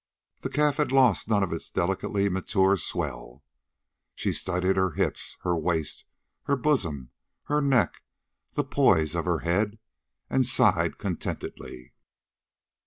The 0.39 0.49
calf 0.49 0.77
had 0.77 0.91
lost 0.91 1.29
none 1.29 1.43
of 1.43 1.53
its 1.53 1.69
delicately 1.69 2.27
mature 2.27 2.75
swell. 2.75 3.43
She 4.15 4.33
studied 4.33 4.75
her 4.75 4.93
hips, 4.93 5.37
her 5.41 5.55
waist, 5.55 6.05
her 6.45 6.55
bosom, 6.55 7.11
her 7.43 7.61
neck, 7.61 8.01
the 8.53 8.63
poise 8.63 9.13
of 9.13 9.25
her 9.25 9.41
head, 9.41 9.77
and 10.27 10.43
sighed 10.43 10.97
contentedly. 10.97 11.93